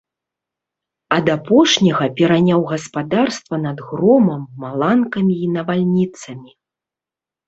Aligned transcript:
Ад 1.17 1.25
апошняга 1.33 2.07
пераняў 2.19 2.63
гаспадарства 2.71 3.59
над 3.65 3.83
громам, 3.89 4.41
маланкамі 4.63 5.35
і 5.49 5.51
навальніцамі. 5.59 6.51